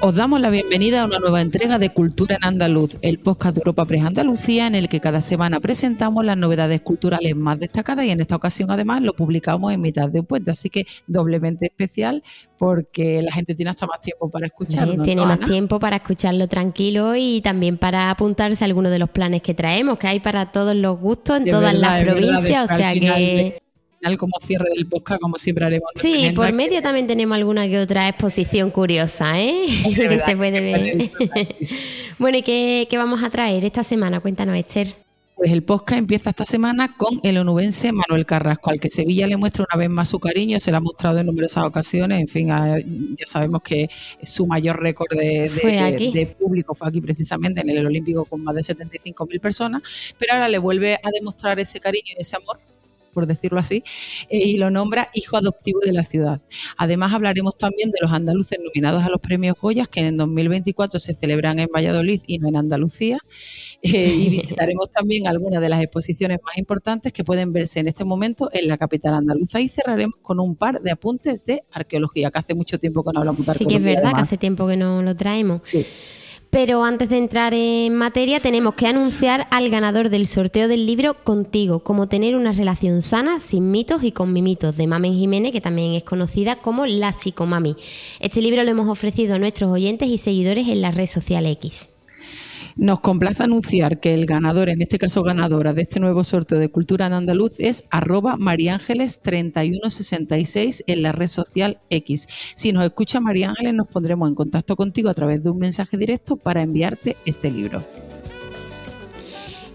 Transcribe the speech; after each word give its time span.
Os 0.00 0.14
damos 0.14 0.40
la 0.40 0.48
bienvenida 0.48 1.02
a 1.02 1.06
una 1.06 1.18
nueva 1.18 1.40
entrega 1.40 1.76
de 1.76 1.90
Cultura 1.90 2.36
en 2.36 2.44
Andaluz, 2.44 2.96
el 3.02 3.18
podcast 3.18 3.56
de 3.56 3.60
Europa 3.62 3.84
Press 3.84 4.04
Andalucía, 4.04 4.68
en 4.68 4.76
el 4.76 4.88
que 4.88 5.00
cada 5.00 5.20
semana 5.20 5.58
presentamos 5.58 6.24
las 6.24 6.36
novedades 6.36 6.82
culturales 6.82 7.34
más 7.34 7.58
destacadas 7.58 8.04
y 8.04 8.10
en 8.10 8.20
esta 8.20 8.36
ocasión 8.36 8.70
además 8.70 9.02
lo 9.02 9.12
publicamos 9.12 9.72
en 9.72 9.80
mitad 9.80 10.08
de 10.08 10.20
un 10.20 10.26
puente, 10.26 10.52
así 10.52 10.70
que 10.70 10.86
doblemente 11.08 11.66
especial 11.66 12.22
porque 12.58 13.22
la 13.22 13.32
gente 13.32 13.56
tiene 13.56 13.70
hasta 13.70 13.86
más 13.86 14.00
tiempo 14.00 14.30
para 14.30 14.46
escucharlo. 14.46 15.02
Tiene 15.02 15.26
más 15.26 15.40
tiempo 15.40 15.80
para 15.80 15.96
escucharlo 15.96 16.46
tranquilo 16.46 17.16
y 17.16 17.40
también 17.40 17.76
para 17.76 18.10
apuntarse 18.10 18.62
a 18.62 18.66
algunos 18.66 18.92
de 18.92 19.00
los 19.00 19.10
planes 19.10 19.42
que 19.42 19.54
traemos, 19.54 19.98
que 19.98 20.06
hay 20.06 20.20
para 20.20 20.52
todos 20.52 20.76
los 20.76 20.96
gustos 21.00 21.38
en 21.38 21.46
todas 21.46 21.74
las 21.74 22.04
provincias, 22.04 22.70
o 22.70 22.74
sea 22.76 22.92
que 22.92 23.62
como 24.18 24.34
cierre 24.40 24.70
del 24.74 24.86
podcast, 24.86 25.20
como 25.20 25.38
siempre 25.38 25.64
haremos. 25.64 25.90
Sí, 25.96 26.30
por 26.34 26.52
medio 26.52 26.80
también 26.82 27.06
tenemos 27.06 27.36
alguna 27.36 27.68
que 27.68 27.78
otra 27.78 28.08
exposición 28.08 28.70
curiosa, 28.70 29.40
¿eh? 29.40 29.66
que 29.96 30.20
se 30.20 30.36
puede 30.36 30.60
ver. 30.60 31.10
bueno, 32.18 32.38
¿y 32.38 32.42
qué, 32.42 32.88
vamos 32.92 33.22
a 33.22 33.30
traer 33.30 33.64
esta 33.64 33.84
semana? 33.84 34.20
Cuéntanos, 34.20 34.56
Esther. 34.56 34.94
Pues 35.36 35.52
el 35.52 35.62
podcast 35.62 36.00
empieza 36.00 36.30
esta 36.30 36.44
semana 36.44 36.96
con 36.96 37.20
el 37.22 37.38
onubense 37.38 37.92
Manuel 37.92 38.26
Carrasco, 38.26 38.70
al 38.70 38.80
que 38.80 38.88
Sevilla 38.88 39.24
le 39.28 39.36
muestra 39.36 39.66
una 39.72 39.78
vez 39.78 39.88
más 39.88 40.08
su 40.08 40.18
cariño, 40.18 40.58
se 40.58 40.72
lo 40.72 40.78
ha 40.78 40.80
mostrado 40.80 41.18
en 41.18 41.26
numerosas 41.26 41.64
ocasiones, 41.64 42.20
en 42.20 42.26
fin, 42.26 42.48
ya 42.48 43.24
sabemos 43.24 43.62
que 43.62 43.88
su 44.20 44.48
mayor 44.48 44.82
récord 44.82 45.16
de, 45.16 45.48
de, 46.12 46.26
público 46.26 46.74
fue 46.74 46.88
aquí 46.88 47.00
precisamente 47.00 47.60
en 47.60 47.70
el 47.70 47.86
Olímpico 47.86 48.24
con 48.24 48.42
más 48.42 48.56
de 48.56 48.62
75.000 48.62 49.40
personas, 49.40 50.12
pero 50.18 50.32
ahora 50.32 50.48
le 50.48 50.58
vuelve 50.58 50.94
a 50.94 51.08
demostrar 51.12 51.60
ese 51.60 51.78
cariño 51.78 52.14
y 52.18 52.20
ese 52.20 52.34
amor 52.34 52.58
por 53.18 53.26
decirlo 53.26 53.58
así, 53.58 53.82
eh, 54.28 54.38
y 54.38 54.58
lo 54.58 54.70
nombra 54.70 55.08
hijo 55.12 55.36
adoptivo 55.36 55.80
de 55.80 55.92
la 55.92 56.04
ciudad. 56.04 56.40
Además, 56.76 57.12
hablaremos 57.12 57.58
también 57.58 57.90
de 57.90 57.98
los 58.00 58.12
andaluces 58.12 58.60
nominados 58.62 59.02
a 59.02 59.08
los 59.08 59.20
premios 59.20 59.56
Goyas, 59.60 59.88
que 59.88 59.98
en 60.06 60.16
2024 60.16 61.00
se 61.00 61.14
celebran 61.14 61.58
en 61.58 61.66
Valladolid 61.74 62.20
y 62.28 62.38
no 62.38 62.46
en 62.46 62.54
Andalucía, 62.54 63.18
eh, 63.82 64.06
y 64.06 64.28
visitaremos 64.30 64.92
también 64.92 65.26
algunas 65.26 65.60
de 65.60 65.68
las 65.68 65.82
exposiciones 65.82 66.38
más 66.44 66.56
importantes 66.58 67.12
que 67.12 67.24
pueden 67.24 67.52
verse 67.52 67.80
en 67.80 67.88
este 67.88 68.04
momento 68.04 68.50
en 68.52 68.68
la 68.68 68.78
capital 68.78 69.14
andaluza 69.14 69.60
y 69.60 69.68
cerraremos 69.68 70.20
con 70.22 70.38
un 70.38 70.54
par 70.54 70.80
de 70.80 70.92
apuntes 70.92 71.44
de 71.44 71.64
arqueología, 71.72 72.30
que 72.30 72.38
hace 72.38 72.54
mucho 72.54 72.78
tiempo 72.78 73.02
que 73.02 73.10
no 73.12 73.18
hablamos 73.18 73.44
de 73.44 73.50
arqueología. 73.50 73.78
Sí 73.78 73.84
que 73.84 73.90
es 73.90 73.96
verdad, 73.96 74.14
que 74.14 74.20
hace 74.20 74.38
tiempo 74.38 74.68
que 74.68 74.76
no 74.76 75.02
lo 75.02 75.16
traemos. 75.16 75.62
Sí. 75.64 75.84
Pero 76.50 76.82
antes 76.82 77.10
de 77.10 77.18
entrar 77.18 77.52
en 77.52 77.94
materia, 77.94 78.40
tenemos 78.40 78.74
que 78.74 78.86
anunciar 78.86 79.46
al 79.50 79.68
ganador 79.68 80.08
del 80.08 80.26
sorteo 80.26 80.66
del 80.66 80.86
libro 80.86 81.14
Contigo, 81.14 81.80
cómo 81.80 82.08
tener 82.08 82.36
una 82.36 82.52
relación 82.52 83.02
sana, 83.02 83.38
sin 83.38 83.70
mitos 83.70 84.02
y 84.02 84.12
con 84.12 84.32
mimitos, 84.32 84.76
de 84.76 84.86
Mamen 84.86 85.14
Jiménez, 85.14 85.52
que 85.52 85.60
también 85.60 85.92
es 85.92 86.04
conocida 86.04 86.56
como 86.56 86.86
La 86.86 87.12
Psicomami. 87.12 87.76
Este 88.18 88.40
libro 88.40 88.64
lo 88.64 88.70
hemos 88.70 88.88
ofrecido 88.88 89.34
a 89.34 89.38
nuestros 89.38 89.70
oyentes 89.70 90.08
y 90.08 90.16
seguidores 90.16 90.68
en 90.68 90.80
la 90.80 90.90
red 90.90 91.06
social 91.06 91.44
X. 91.44 91.90
Nos 92.78 93.00
complace 93.00 93.42
anunciar 93.42 93.98
que 93.98 94.14
el 94.14 94.24
ganador, 94.24 94.68
en 94.68 94.80
este 94.80 95.00
caso 95.00 95.24
ganadora 95.24 95.72
de 95.72 95.82
este 95.82 95.98
nuevo 95.98 96.22
sorteo 96.22 96.60
de 96.60 96.68
Cultura 96.68 97.06
en 97.06 97.12
Andaluz, 97.12 97.54
es 97.58 97.82
arroba 97.90 98.36
mariángeles3166 98.36 100.84
en 100.86 101.02
la 101.02 101.10
red 101.10 101.26
social 101.26 101.80
X. 101.90 102.28
Si 102.54 102.72
nos 102.72 102.84
escucha 102.84 103.18
María 103.18 103.48
Ángeles, 103.48 103.74
nos 103.74 103.88
pondremos 103.88 104.28
en 104.28 104.36
contacto 104.36 104.76
contigo 104.76 105.10
a 105.10 105.14
través 105.14 105.42
de 105.42 105.50
un 105.50 105.58
mensaje 105.58 105.96
directo 105.96 106.36
para 106.36 106.62
enviarte 106.62 107.16
este 107.24 107.50
libro. 107.50 107.82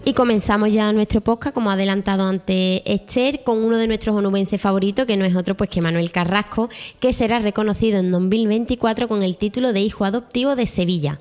Y 0.06 0.14
comenzamos 0.14 0.72
ya 0.72 0.90
nuestro 0.94 1.20
podcast, 1.20 1.54
como 1.54 1.68
ha 1.68 1.74
adelantado 1.74 2.26
antes 2.26 2.80
Esther, 2.86 3.42
con 3.44 3.62
uno 3.62 3.76
de 3.76 3.86
nuestros 3.86 4.16
onubenses 4.16 4.58
favoritos, 4.58 5.04
que 5.04 5.18
no 5.18 5.26
es 5.26 5.36
otro 5.36 5.58
pues 5.58 5.68
que 5.68 5.82
Manuel 5.82 6.10
Carrasco, 6.10 6.70
que 7.00 7.12
será 7.12 7.38
reconocido 7.38 7.98
en 7.98 8.10
2024 8.10 9.08
con 9.08 9.22
el 9.22 9.36
título 9.36 9.74
de 9.74 9.82
Hijo 9.82 10.06
Adoptivo 10.06 10.56
de 10.56 10.66
Sevilla. 10.66 11.20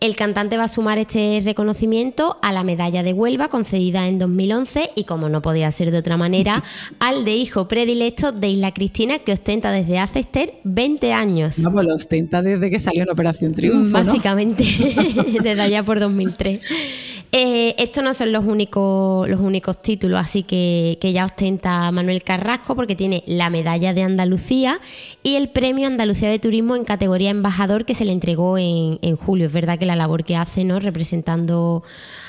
El 0.00 0.14
cantante 0.14 0.56
va 0.56 0.64
a 0.64 0.68
sumar 0.68 0.98
este 0.98 1.42
reconocimiento 1.44 2.38
a 2.40 2.52
la 2.52 2.62
medalla 2.62 3.02
de 3.02 3.12
Huelva 3.12 3.48
concedida 3.48 4.06
en 4.06 4.20
2011 4.20 4.90
y, 4.94 5.04
como 5.04 5.28
no 5.28 5.42
podía 5.42 5.72
ser 5.72 5.90
de 5.90 5.98
otra 5.98 6.16
manera, 6.16 6.62
al 7.00 7.24
de 7.24 7.34
hijo 7.34 7.66
predilecto 7.66 8.30
de 8.30 8.48
Isla 8.48 8.72
Cristina 8.72 9.18
que 9.18 9.32
ostenta 9.32 9.72
desde 9.72 9.98
hace 9.98 10.20
Esther 10.20 10.54
20 10.62 11.12
años. 11.12 11.58
No, 11.58 11.72
pues 11.72 11.84
lo 11.84 11.94
ostenta 11.94 12.42
desde 12.42 12.70
que 12.70 12.78
salió 12.78 13.02
en 13.02 13.10
Operación 13.10 13.54
Triunfo. 13.54 13.90
Básicamente, 13.90 14.62
desde 15.42 15.60
allá 15.60 15.82
por 15.82 15.98
2003. 15.98 16.60
Eh, 17.30 17.74
estos 17.76 18.02
no 18.02 18.14
son 18.14 18.32
los 18.32 18.44
únicos, 18.44 19.28
los 19.28 19.38
únicos 19.40 19.82
títulos, 19.82 20.18
así 20.18 20.44
que, 20.44 20.98
ya 21.12 21.26
ostenta 21.26 21.90
Manuel 21.92 22.22
Carrasco 22.22 22.74
porque 22.74 22.96
tiene 22.96 23.22
la 23.26 23.50
medalla 23.50 23.92
de 23.92 24.02
Andalucía 24.02 24.80
y 25.22 25.36
el 25.36 25.50
premio 25.50 25.86
Andalucía 25.86 26.30
de 26.30 26.38
Turismo 26.38 26.74
en 26.74 26.84
categoría 26.84 27.28
embajador 27.28 27.84
que 27.84 27.94
se 27.94 28.06
le 28.06 28.12
entregó 28.12 28.56
en, 28.56 28.98
julio. 29.16 29.46
Es 29.46 29.52
verdad 29.52 29.78
que 29.78 29.84
la 29.84 29.96
labor 29.96 30.24
que 30.24 30.36
hace, 30.36 30.64
¿no? 30.64 30.80
Representando 30.80 31.82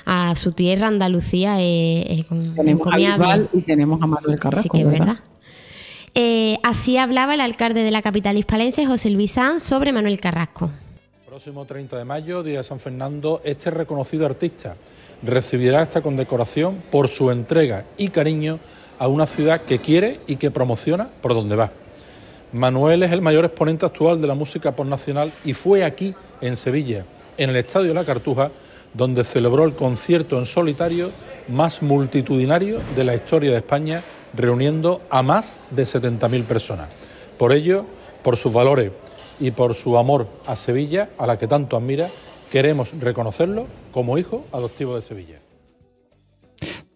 a 0.05 0.35
su 0.35 0.51
tierra, 0.51 0.87
Andalucía, 0.87 1.61
es, 1.61 2.25
Tenemos 2.55 2.87
a 2.91 3.39
y 3.53 3.61
tenemos 3.61 4.01
a 4.01 4.07
Manuel 4.07 4.39
Carrasco. 4.39 4.63
Sí 4.63 4.69
que 4.69 4.81
es 4.81 4.99
verdad. 4.99 5.19
Eh, 6.15 6.57
así 6.63 6.97
hablaba 6.97 7.35
el 7.35 7.41
alcalde 7.41 7.83
de 7.83 7.91
la 7.91 8.01
capital 8.01 8.37
hispalense, 8.37 8.85
José 8.85 9.11
Luis 9.11 9.31
Sanz, 9.31 9.63
sobre 9.63 9.93
Manuel 9.93 10.19
Carrasco. 10.19 10.71
Próximo 11.39 11.63
30 11.63 11.97
de 11.97 12.03
mayo, 12.03 12.43
Día 12.43 12.57
de 12.57 12.63
San 12.65 12.81
Fernando, 12.81 13.39
este 13.45 13.71
reconocido 13.71 14.25
artista 14.25 14.75
recibirá 15.23 15.81
esta 15.81 16.01
condecoración 16.01 16.83
por 16.91 17.07
su 17.07 17.31
entrega 17.31 17.85
y 17.95 18.09
cariño 18.09 18.59
a 18.99 19.07
una 19.07 19.25
ciudad 19.25 19.61
que 19.61 19.79
quiere 19.79 20.19
y 20.27 20.35
que 20.35 20.51
promociona 20.51 21.07
por 21.21 21.33
donde 21.33 21.55
va. 21.55 21.71
Manuel 22.51 23.03
es 23.03 23.13
el 23.13 23.21
mayor 23.21 23.45
exponente 23.45 23.85
actual 23.85 24.19
de 24.19 24.27
la 24.27 24.35
música 24.35 24.75
nacional 24.83 25.31
y 25.45 25.53
fue 25.53 25.85
aquí, 25.85 26.13
en 26.41 26.57
Sevilla, 26.57 27.05
en 27.37 27.51
el 27.51 27.55
Estadio 27.55 27.93
La 27.93 28.03
Cartuja, 28.03 28.51
donde 28.93 29.23
celebró 29.23 29.63
el 29.63 29.75
concierto 29.75 30.37
en 30.37 30.45
solitario 30.45 31.09
más 31.47 31.81
multitudinario 31.81 32.81
de 32.97 33.05
la 33.05 33.15
historia 33.15 33.51
de 33.51 33.57
España, 33.59 34.03
reuniendo 34.33 35.03
a 35.09 35.21
más 35.21 35.57
de 35.71 35.83
70.000 35.83 36.43
personas. 36.43 36.89
Por 37.37 37.53
ello, 37.53 37.85
por 38.23 38.35
sus 38.35 38.51
valores 38.51 38.91
y 39.39 39.51
por 39.51 39.75
su 39.75 39.97
amor 39.97 40.27
a 40.45 40.55
Sevilla, 40.55 41.09
a 41.17 41.25
la 41.25 41.37
que 41.37 41.47
tanto 41.47 41.77
admira, 41.77 42.09
queremos 42.51 42.91
reconocerlo 42.99 43.67
como 43.91 44.17
hijo 44.17 44.45
adoptivo 44.51 44.95
de 44.95 45.01
Sevilla. 45.01 45.39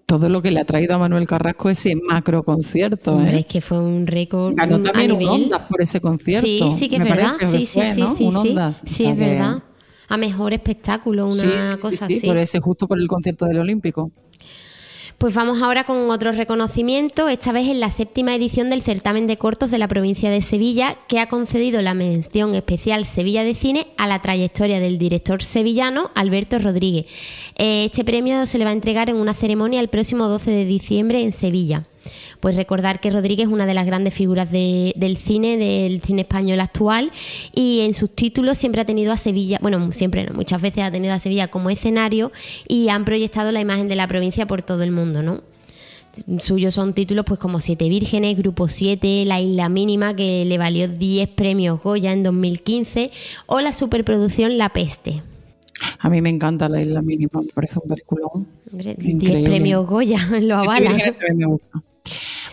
Todo 0.05 0.29
lo 0.29 0.41
que 0.41 0.51
le 0.51 0.59
ha 0.59 0.65
traído 0.65 0.93
a 0.93 0.99
Manuel 0.99 1.25
Carrasco 1.25 1.69
ese 1.69 1.95
macro 1.95 2.43
concierto. 2.43 3.19
¿eh? 3.21 3.39
es 3.39 3.45
que 3.45 3.61
fue 3.61 3.79
un 3.79 4.05
récord. 4.05 4.53
Ganó 4.55 4.81
también 4.81 5.11
un 5.13 5.27
Ondas 5.27 5.61
por 5.67 5.81
ese 5.81 6.01
concierto. 6.01 6.45
Sí, 6.45 6.71
sí 6.77 6.89
que 6.89 6.97
es 6.97 7.03
verdad. 7.03 7.33
Sí, 7.39 7.65
sí, 7.65 7.81
sí, 7.93 8.05
sí, 8.15 8.31
sí. 8.31 8.55
Sí, 8.85 9.05
es 9.05 9.17
verdad. 9.17 9.63
A 10.09 10.17
mejor 10.17 10.53
espectáculo, 10.53 11.27
una 11.27 11.77
cosa 11.77 12.05
así. 12.05 12.19
Por 12.19 12.37
ese, 12.37 12.59
justo 12.59 12.87
por 12.87 12.99
el 12.99 13.07
concierto 13.07 13.45
del 13.45 13.59
Olímpico. 13.59 14.11
Pues 15.17 15.33
vamos 15.33 15.61
ahora 15.61 15.85
con 15.85 16.09
otro 16.09 16.31
reconocimiento, 16.31 17.29
esta 17.29 17.51
vez 17.51 17.69
en 17.69 17.79
la 17.79 17.91
séptima 17.91 18.35
edición 18.35 18.69
del 18.69 18.81
certamen 18.81 19.25
de 19.25 19.37
cortos 19.37 19.71
de 19.71 19.77
la 19.77 19.87
provincia 19.87 20.29
de 20.29 20.41
Sevilla, 20.41 20.97
que 21.07 21.19
ha 21.19 21.29
concedido 21.29 21.81
la 21.81 21.93
mención 21.93 22.53
especial 22.55 23.05
Sevilla 23.05 23.43
de 23.43 23.55
Cine 23.55 23.87
a 23.97 24.07
la 24.07 24.21
trayectoria 24.21 24.79
del 24.79 24.97
director 24.97 25.41
sevillano 25.41 26.11
Alberto 26.15 26.59
Rodríguez. 26.59 27.05
Eh, 27.57 27.85
este 27.85 28.03
premio 28.03 28.45
se 28.45 28.57
le 28.57 28.65
va 28.65 28.71
a 28.71 28.73
entregar 28.73 29.09
en 29.09 29.15
una 29.15 29.33
ceremonia 29.33 29.79
el 29.79 29.87
próximo 29.87 30.27
12 30.27 30.51
de 30.51 30.65
diciembre 30.65 31.23
en 31.23 31.31
Sevilla. 31.31 31.85
Pues 32.39 32.55
recordar 32.55 32.99
que 32.99 33.09
Rodríguez 33.09 33.47
es 33.47 33.53
una 33.53 33.65
de 33.65 33.73
las 33.73 33.85
grandes 33.85 34.13
figuras 34.13 34.51
del 34.51 35.17
cine, 35.17 35.57
del 35.57 36.01
cine 36.01 36.21
español 36.21 36.59
actual, 36.59 37.11
y 37.53 37.81
en 37.81 37.93
sus 37.93 38.09
títulos 38.09 38.57
siempre 38.57 38.81
ha 38.81 38.85
tenido 38.85 39.11
a 39.11 39.17
Sevilla, 39.17 39.59
bueno, 39.61 39.91
siempre 39.91 40.23
no, 40.25 40.33
muchas 40.33 40.61
veces 40.61 40.83
ha 40.83 40.91
tenido 40.91 41.13
a 41.13 41.19
Sevilla 41.19 41.47
como 41.47 41.69
escenario 41.69 42.31
y 42.67 42.89
han 42.89 43.05
proyectado 43.05 43.51
la 43.51 43.61
imagen 43.61 43.87
de 43.87 43.95
la 43.95 44.07
provincia 44.07 44.45
por 44.45 44.61
todo 44.61 44.83
el 44.83 44.91
mundo, 44.91 45.23
¿no? 45.23 45.41
Suyos 46.37 46.75
son 46.75 46.93
títulos 46.93 47.25
pues 47.25 47.39
como 47.39 47.59
Siete 47.59 47.89
Vírgenes, 47.89 48.37
Grupo 48.37 48.67
7, 48.67 49.25
La 49.25 49.41
Isla 49.41 49.67
Mínima, 49.67 50.15
que 50.15 50.45
le 50.45 50.57
valió 50.59 50.87
10 50.87 51.29
premios 51.29 51.81
Goya 51.81 52.11
en 52.11 52.21
2015, 52.21 53.09
o 53.47 53.61
la 53.61 53.73
superproducción 53.73 54.57
La 54.59 54.69
Peste. 54.69 55.23
A 55.99 56.09
mí 56.09 56.21
me 56.21 56.29
encanta 56.29 56.69
La 56.69 56.81
Isla 56.81 57.01
Mínima, 57.01 57.41
me 57.41 57.49
parece 57.49 57.79
un 57.81 57.89
película. 57.89 58.27
10 58.71 59.43
premios 59.43 59.87
Goya, 59.87 60.19
lo 60.41 60.57
avala. 60.57 60.91
me 60.91 61.45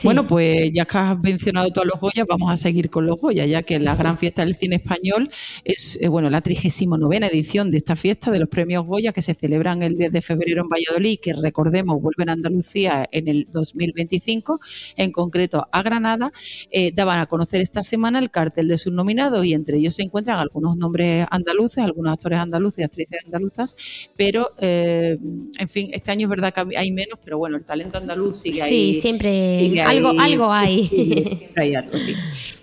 Bueno, 0.05 0.27
pues 0.27 0.71
ya 0.73 0.85
que 0.85 0.99
has 0.99 1.19
mencionado 1.19 1.71
todos 1.71 1.87
los 1.87 2.01
Goya, 2.01 2.25
vamos 2.29 2.51
a 2.51 2.57
seguir 2.57 2.91
con 2.91 3.07
los 3.07 3.21
Goya, 3.21 3.47
ya 3.47 3.63
que 3.63 3.79
la 3.79 3.97
gran 3.97 4.19
fiesta 4.19 4.45
del 4.45 4.55
cine 4.55 4.77
español 4.77 5.31
es 5.65 5.99
eh, 6.01 6.09
bueno 6.09 6.31
la 6.31 6.41
39 6.41 7.19
edición 7.27 7.71
de 7.71 7.79
esta 7.79 7.97
fiesta 7.97 8.31
de 8.31 8.39
los 8.39 8.49
premios 8.49 8.87
Goya 8.87 9.13
que 9.13 9.23
se 9.23 9.35
celebran 9.35 9.83
el 9.83 9.97
10 9.97 10.13
de 10.13 10.23
febrero 10.23 10.63
en 10.63 10.69
Valladolid, 10.69 11.19
que 11.21 11.33
recordemos 11.33 12.01
vuelven 12.01 12.29
a 12.29 12.33
Andalucía 12.33 13.09
en 13.11 13.29
el 13.29 13.47
2025, 13.51 14.61
en 14.97 15.13
concreto 15.13 15.67
a 15.71 15.83
Granada. 15.83 16.33
Eh, 16.71 16.93
daban 16.95 17.19
a 17.19 17.27
conocer 17.27 17.61
esta 17.61 17.83
semana 17.83 18.19
el 18.19 18.31
cartel 18.31 18.69
de 18.69 18.79
sus 18.79 18.93
nominados 18.93 19.45
y 19.45 19.55
entre 19.55 19.79
ellos 19.79 19.95
se 19.95 20.03
encuentran 20.03 20.39
algunos 20.39 20.77
nombres 20.77 21.27
andaluces, 21.31 21.85
algunos 21.85 22.13
actores 22.13 22.39
andaluces 22.39 22.85
actrices 22.85 23.19
andaluzas, 23.25 23.77
pero 24.17 24.53
eh, 24.61 25.19
en 25.59 25.69
fin, 25.69 25.91
este 25.93 26.11
año 26.11 26.27
es 26.27 26.31
verdad 26.31 26.53
que 26.53 26.77
hay 26.77 26.91
menos, 26.91 27.19
pero 27.23 27.39
bueno, 27.39 27.57
el 27.57 27.65
talento 27.65 27.99
andaluz 27.99 28.39
sigue 28.39 28.63
ahí. 28.63 28.95
Sí, 28.95 29.01
siempre 29.01 29.61
algo, 29.91 30.21
algo 30.21 30.53
hay. 30.53 30.87
siempre 30.89 31.63
hay 31.63 31.75
algo, 31.75 31.99
sí. 31.99 32.15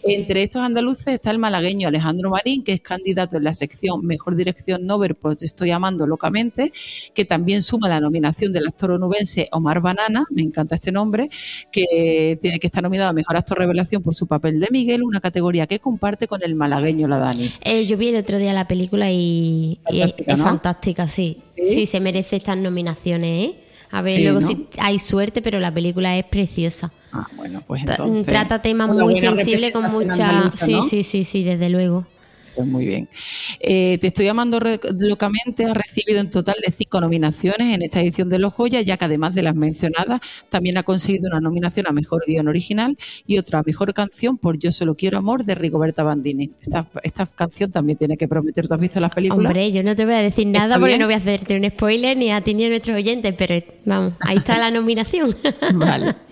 Entre 0.10 0.44
estos 0.44 0.62
andaluces 0.62 1.08
está 1.08 1.32
el 1.32 1.38
malagueño 1.38 1.90
Alejandro 1.90 2.30
Marín, 2.30 2.64
que 2.64 2.72
es 2.72 2.82
candidato 2.82 3.36
en 3.36 3.44
la 3.44 3.54
sección 3.54 4.06
Mejor 4.06 4.38
Dirección 4.38 4.86
Nobel, 4.86 5.16
pues 5.16 5.42
estoy 5.42 5.72
amando 5.72 6.08
locamente, 6.08 6.72
que 7.14 7.26
también 7.26 7.62
suma 7.62 7.90
la 7.90 8.00
nominación 8.00 8.54
del 8.54 8.68
actor 8.68 8.92
onubense 8.92 9.50
Omar 9.52 9.82
Banana, 9.82 10.26
me 10.30 10.44
encanta 10.44 10.76
este 10.76 10.94
nombre, 10.94 11.30
que 11.72 12.38
tiene 12.42 12.60
que 12.60 12.68
estar 12.68 12.82
nominado 12.82 13.10
a 13.10 13.14
Mejor 13.14 13.36
Actor 13.36 13.58
Revelación 13.58 14.02
por 14.02 14.16
su 14.16 14.28
papel 14.28 14.62
de 14.62 14.68
Miguel, 14.72 15.04
una 15.04 15.20
categoría 15.20 15.68
que 15.68 15.80
comparte 15.80 16.28
con 16.28 16.42
el 16.42 16.56
malagueño 16.56 17.08
La 17.08 17.18
Dani. 17.18 17.52
Eh, 17.62 17.86
yo 17.86 17.98
vi 17.98 18.10
el 18.10 18.16
otro 18.16 18.38
día 18.38 18.54
la 18.54 18.68
película 18.68 19.12
y, 19.12 19.80
es, 19.92 20.14
fantástica, 20.38 21.08
sí. 21.08 21.40
sí. 21.56 21.86
se 21.86 22.00
merece 22.00 22.38
estas 22.38 22.58
nominaciones, 22.58 23.50
¿eh? 23.50 23.56
A 23.92 24.02
ver, 24.02 24.20
luego 24.22 24.42
si 24.42 24.68
hay 24.80 25.00
suerte, 25.00 25.42
pero 25.42 25.60
la 25.60 25.74
película 25.74 26.18
es 26.18 26.26
preciosa. 26.26 26.92
Ah, 27.18 27.28
bueno, 27.36 27.64
pues 27.66 27.84
entonces, 27.84 28.26
Trata 28.26 28.62
temas 28.62 28.90
muy 28.90 29.20
sensibles 29.20 29.72
con 29.72 29.92
mucha... 29.92 30.52
Sí, 30.52 30.80
sí, 30.88 31.04
sí, 31.04 31.24
sí, 31.24 31.44
desde 31.44 31.70
luego. 31.70 32.06
Pues 32.58 32.68
muy 32.68 32.88
bien. 32.88 33.08
Eh, 33.60 34.00
te 34.02 34.08
estoy 34.08 34.26
llamando 34.26 34.60
locamente. 34.98 35.66
Ha 35.66 35.76
recibido 35.76 36.20
en 36.20 36.32
total 36.32 36.56
de 36.66 36.72
cinco 36.72 37.00
nominaciones 37.00 37.76
en 37.76 37.84
esta 37.84 38.02
edición 38.02 38.30
de 38.30 38.40
Los 38.40 38.52
Joyas, 38.54 38.84
ya 38.84 38.98
que 38.98 39.06
además 39.06 39.36
de 39.36 39.44
las 39.44 39.54
mencionadas, 39.54 40.22
también 40.50 40.76
ha 40.80 40.82
conseguido 40.82 41.28
una 41.28 41.40
nominación 41.40 41.86
a 41.88 41.92
Mejor 41.92 42.24
Guión 42.26 42.48
Original 42.48 42.98
y 43.28 43.38
otra 43.38 43.60
a 43.60 43.64
Mejor 43.64 43.94
Canción 43.94 44.40
por 44.40 44.58
Yo 44.58 44.72
Solo 44.72 44.96
Quiero 44.96 45.20
Amor 45.20 45.44
de 45.44 45.54
Rigoberta 45.54 46.02
Bandini. 46.02 46.50
Esta, 46.60 46.88
esta 47.04 47.28
canción 47.28 47.72
también 47.72 48.00
tiene 48.00 48.18
que 48.18 48.28
prometer. 48.28 48.68
¿Tú 48.68 48.74
has 48.74 48.80
visto 48.80 49.00
las 49.00 49.14
películas? 49.14 49.52
Hombre, 49.52 49.72
yo 49.72 49.84
no 49.84 49.96
te 49.96 50.06
voy 50.06 50.16
a 50.16 50.22
decir 50.22 50.48
nada 50.48 50.80
porque 50.80 50.98
no 50.98 51.06
voy 51.06 51.14
a 51.14 51.18
hacerte 51.18 51.56
un 51.56 51.70
spoiler 51.70 52.18
ni 52.18 52.32
a 52.32 52.42
ti 52.42 52.56
ni 52.56 52.66
a 52.66 52.70
nuestros 52.70 52.98
oyentes, 52.98 53.36
pero 53.38 53.64
vamos, 53.86 54.14
ahí 54.20 54.38
está 54.38 54.58
la 54.58 54.72
nominación. 54.72 55.36
vale. 55.76 56.16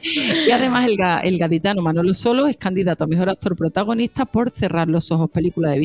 Y 0.48 0.52
además 0.52 0.88
el, 0.88 0.98
el 1.24 1.38
gaditano 1.38 1.82
Manolo 1.82 2.14
Solo 2.14 2.48
es 2.48 2.58
candidato 2.58 3.04
a 3.04 3.08
Mejor 3.08 3.30
Actor 3.30 3.56
Protagonista 3.56 4.26
por 4.26 4.50
Cerrar 4.50 4.88
los 4.88 5.12
Ojos, 5.12 5.30
película 5.30 5.72
de 5.72 5.80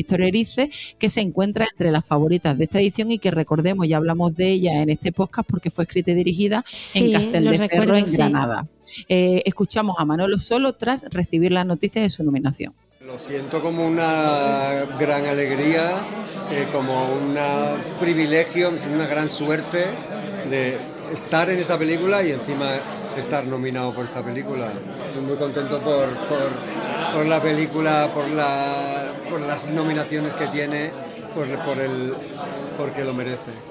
Que 0.97 1.09
se 1.09 1.21
encuentra 1.21 1.67
entre 1.69 1.91
las 1.91 2.05
favoritas 2.05 2.57
de 2.57 2.63
esta 2.63 2.79
edición 2.79 3.11
y 3.11 3.19
que 3.19 3.31
recordemos, 3.31 3.87
ya 3.87 3.97
hablamos 3.97 4.35
de 4.35 4.49
ella 4.49 4.81
en 4.81 4.89
este 4.89 5.11
podcast 5.11 5.49
porque 5.49 5.71
fue 5.71 5.83
escrita 5.83 6.11
y 6.11 6.15
dirigida 6.15 6.63
en 6.93 7.11
Castel 7.11 7.45
de 7.45 7.67
Ferro, 7.67 7.95
en 7.95 8.11
Granada. 8.11 8.67
Eh, 9.07 9.41
escuchamos 9.45 9.95
a 9.99 10.05
Manolo 10.05 10.39
Solo 10.39 10.73
tras 10.73 11.05
recibir 11.09 11.51
las 11.51 11.65
noticias 11.65 12.03
de 12.03 12.09
su 12.09 12.23
nominación. 12.23 12.73
Lo 13.05 13.19
siento 13.19 13.61
como 13.61 13.85
una 13.85 14.85
gran 14.99 15.25
alegría, 15.25 15.99
eh, 16.51 16.67
como 16.71 17.13
un 17.13 17.35
privilegio, 17.99 18.71
una 18.93 19.07
gran 19.07 19.29
suerte 19.29 19.85
de 20.49 20.77
estar 21.13 21.49
en 21.49 21.59
esta 21.59 21.77
película 21.77 22.23
y 22.23 22.31
encima 22.31 22.79
estar 23.17 23.45
nominado 23.45 23.93
por 23.93 24.05
esta 24.05 24.23
película. 24.23 24.71
Estoy 25.07 25.23
muy 25.23 25.37
contento 25.37 25.79
por, 25.81 26.09
por, 27.13 27.25
la 27.25 27.41
película, 27.41 28.11
por, 28.13 28.29
la, 28.29 29.13
por 29.29 29.41
las 29.41 29.67
nominaciones 29.67 30.35
que 30.35 30.47
tiene, 30.47 30.91
por, 31.33 31.79
el, 31.79 32.13
porque 32.77 33.03
lo 33.03 33.13
merece. 33.13 33.70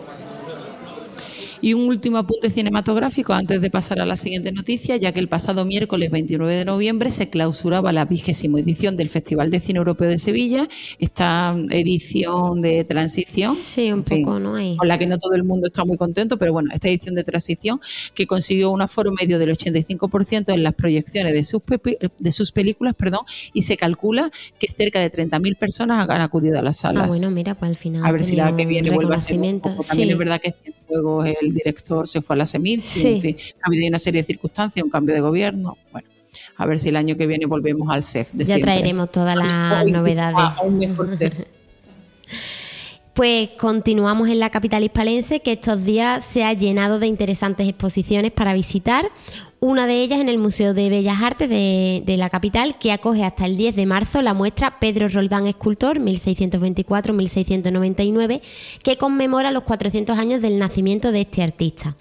Y 1.62 1.74
un 1.74 1.82
último 1.82 2.18
apunte 2.18 2.48
cinematográfico 2.48 3.34
antes 3.34 3.60
de 3.60 3.70
pasar 3.70 4.00
a 4.00 4.06
la 4.06 4.16
siguiente 4.16 4.50
noticia, 4.50 4.96
ya 4.96 5.12
que 5.12 5.20
el 5.20 5.28
pasado 5.28 5.64
miércoles 5.64 6.10
29 6.10 6.54
de 6.54 6.64
noviembre 6.64 7.10
se 7.10 7.28
clausuraba 7.28 7.92
la 7.92 8.06
vigésima 8.06 8.60
edición 8.60 8.96
del 8.96 9.10
Festival 9.10 9.50
de 9.50 9.60
Cine 9.60 9.78
Europeo 9.78 10.08
de 10.08 10.18
Sevilla, 10.18 10.68
esta 10.98 11.54
edición 11.70 12.62
de 12.62 12.84
transición. 12.84 13.56
Sí, 13.56 13.92
un 13.92 14.02
poco, 14.02 14.38
¿no? 14.38 14.54
Con 14.76 14.88
la 14.88 14.98
que 14.98 15.06
no 15.06 15.18
todo 15.18 15.34
el 15.34 15.44
mundo 15.44 15.66
está 15.66 15.84
muy 15.84 15.98
contento, 15.98 16.38
pero 16.38 16.52
bueno, 16.52 16.70
esta 16.72 16.88
edición 16.88 17.14
de 17.14 17.24
transición 17.24 17.80
que 18.14 18.26
consiguió 18.26 18.70
un 18.70 18.80
aforo 18.80 19.12
medio 19.12 19.38
del 19.38 19.50
85% 19.50 20.54
en 20.54 20.62
las 20.62 20.74
proyecciones 20.74 21.34
de 21.34 21.44
sus, 21.44 21.60
de 22.18 22.32
sus 22.32 22.52
películas, 22.52 22.94
perdón, 22.94 23.20
y 23.52 23.62
se 23.62 23.76
calcula 23.76 24.30
que 24.58 24.68
cerca 24.68 25.00
de 25.00 25.12
30.000 25.12 25.58
personas 25.58 26.08
han 26.08 26.20
acudido 26.22 26.58
a 26.58 26.62
las 26.62 26.78
salas. 26.78 27.04
Ah, 27.04 27.06
bueno, 27.06 27.30
mira, 27.30 27.54
pues 27.54 27.70
al 27.70 27.76
final. 27.76 28.04
A 28.04 28.12
ver 28.12 28.24
si 28.24 28.36
la 28.36 28.56
que 28.56 28.64
viene 28.64 28.90
vuelve 28.90 29.14
a 29.14 29.18
ser 29.18 29.38
un 29.38 29.60
También 29.60 30.10
es 30.10 30.18
verdad 30.18 30.40
que 30.40 30.54
luego 30.90 31.24
el 31.24 31.52
director 31.52 32.06
se 32.06 32.22
fue 32.22 32.34
a 32.34 32.38
la 32.38 32.46
SEMID, 32.46 32.80
ha 33.62 33.66
habido 33.66 33.88
una 33.88 33.98
serie 33.98 34.22
de 34.22 34.26
circunstancias, 34.26 34.84
un 34.84 34.90
cambio 34.90 35.14
de 35.14 35.20
gobierno, 35.20 35.76
bueno. 35.92 36.08
A 36.56 36.64
ver 36.66 36.78
si 36.78 36.90
el 36.90 36.96
año 36.96 37.16
que 37.16 37.26
viene 37.26 37.46
volvemos 37.46 37.90
al 37.90 38.04
CEF. 38.04 38.32
De 38.32 38.44
ya 38.44 38.60
traeremos 38.60 39.10
todas 39.10 39.36
las 39.36 39.84
novedades. 39.86 40.38
A 40.38 40.62
un 40.62 40.78
mejor 40.78 41.08
CEF. 41.08 41.44
Pues 43.12 43.50
continuamos 43.58 44.28
en 44.28 44.38
la 44.38 44.50
capital 44.50 44.84
hispalense, 44.84 45.40
que 45.40 45.52
estos 45.52 45.84
días 45.84 46.24
se 46.24 46.44
ha 46.44 46.52
llenado 46.52 46.98
de 46.98 47.06
interesantes 47.06 47.68
exposiciones 47.68 48.30
para 48.30 48.54
visitar. 48.54 49.10
Una 49.62 49.86
de 49.86 50.02
ellas 50.02 50.20
en 50.20 50.30
el 50.30 50.38
Museo 50.38 50.72
de 50.72 50.88
Bellas 50.88 51.20
Artes 51.20 51.50
de, 51.50 52.14
la 52.16 52.30
capital, 52.30 52.78
que 52.78 52.92
acoge 52.92 53.24
hasta 53.24 53.44
el 53.44 53.58
10 53.58 53.76
de 53.76 53.84
marzo 53.84 54.22
la 54.22 54.32
muestra 54.32 54.80
Pedro 54.80 55.06
Roldán 55.06 55.46
Escultor, 55.46 55.98
1624-1699, 55.98 58.40
que 58.82 58.96
conmemora 58.96 59.50
los 59.50 59.64
400 59.64 60.18
años 60.18 60.40
del 60.40 60.58
nacimiento 60.58 61.12
de 61.12 61.20
este 61.20 61.42
artista. 61.42 61.94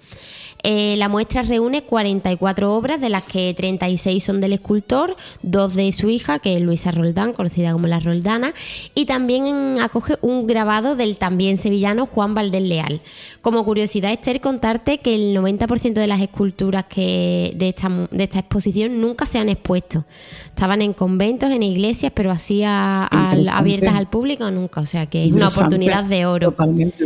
Eh, 0.62 0.94
la 0.96 1.08
muestra 1.08 1.42
reúne 1.42 1.82
44 1.82 2.74
obras, 2.74 3.00
de 3.00 3.08
las 3.08 3.22
que 3.22 3.54
36 3.54 4.22
son 4.22 4.40
del 4.40 4.52
escultor, 4.52 5.16
dos 5.42 5.74
de 5.74 5.90
su 5.92 6.10
hija, 6.10 6.38
que 6.38 6.56
es 6.56 6.62
Luisa 6.62 6.90
Roldán, 6.90 7.32
conocida 7.32 7.72
como 7.72 7.86
la 7.86 8.00
Roldana, 8.00 8.52
y 8.94 9.06
también 9.06 9.78
acoge 9.80 10.16
un 10.20 10.46
grabado 10.46 10.96
del 10.96 11.16
también 11.16 11.58
sevillano 11.58 12.06
Juan 12.06 12.34
Valdés 12.34 12.62
Leal. 12.62 13.00
Como 13.40 13.64
curiosidad, 13.64 14.12
Esther, 14.12 14.40
contarte 14.40 14.98
que 14.98 15.14
el 15.14 15.36
90% 15.36 15.94
de 15.94 16.06
las 16.06 16.20
esculturas 16.20 16.84
que 16.84 17.52
de, 17.56 17.70
esta, 17.70 17.88
de 18.10 18.24
esta 18.24 18.40
exposición 18.40 19.00
nunca 19.00 19.26
se 19.26 19.38
han 19.38 19.48
expuesto. 19.48 20.04
Estaban 20.46 20.82
en 20.82 20.92
conventos, 20.92 21.50
en 21.50 21.62
iglesias, 21.62 22.12
pero 22.14 22.30
así 22.30 22.62
abiertas 22.64 23.94
al 23.94 24.10
público 24.10 24.50
nunca. 24.50 24.80
O 24.80 24.86
sea 24.86 25.06
que 25.06 25.24
es 25.24 25.32
una 25.32 25.48
oportunidad 25.48 26.04
de 26.04 26.26
oro. 26.26 26.50
Totalmente. 26.50 27.04